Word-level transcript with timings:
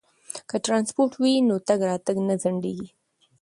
که 0.49 0.57
ترانسپورت 0.65 1.13
وي 1.21 1.33
نو 1.47 1.55
تګ 1.67 1.79
راتګ 1.89 2.17
نه 2.27 2.35
ځنډیږي. 2.41 2.89